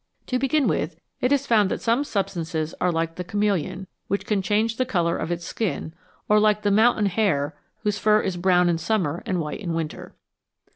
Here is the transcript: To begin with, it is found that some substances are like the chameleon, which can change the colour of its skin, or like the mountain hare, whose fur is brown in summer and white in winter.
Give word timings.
To 0.25 0.39
begin 0.39 0.67
with, 0.67 0.99
it 1.19 1.31
is 1.31 1.45
found 1.45 1.69
that 1.69 1.79
some 1.79 2.03
substances 2.03 2.73
are 2.81 2.91
like 2.91 3.17
the 3.17 3.23
chameleon, 3.23 3.85
which 4.07 4.25
can 4.25 4.41
change 4.41 4.77
the 4.77 4.83
colour 4.87 5.15
of 5.15 5.31
its 5.31 5.45
skin, 5.45 5.93
or 6.27 6.39
like 6.39 6.63
the 6.63 6.71
mountain 6.71 7.05
hare, 7.05 7.55
whose 7.83 7.99
fur 7.99 8.19
is 8.21 8.35
brown 8.35 8.67
in 8.67 8.79
summer 8.79 9.21
and 9.27 9.39
white 9.39 9.59
in 9.59 9.75
winter. 9.75 10.15